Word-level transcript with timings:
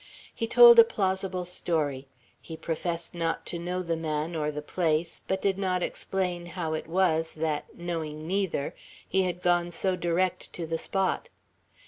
He 0.33 0.47
told 0.47 0.79
a 0.79 0.83
plausible 0.83 1.45
story. 1.45 2.07
He 2.41 2.57
professed 2.57 3.13
not 3.13 3.45
to 3.45 3.59
know 3.59 3.83
the 3.83 3.95
man, 3.95 4.35
or 4.35 4.49
the 4.49 4.63
place; 4.63 5.21
but 5.27 5.43
did 5.43 5.59
not 5.59 5.83
explain 5.83 6.47
how 6.47 6.73
it 6.73 6.87
was, 6.87 7.33
that, 7.33 7.77
knowing 7.77 8.25
neither, 8.25 8.73
he 9.07 9.21
had 9.25 9.43
gone 9.43 9.69
so 9.69 9.95
direct 9.95 10.51
to 10.53 10.65
the 10.65 10.79
spot. 10.79 11.29